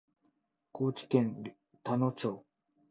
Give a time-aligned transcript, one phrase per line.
[0.71, 2.43] 高知県田野町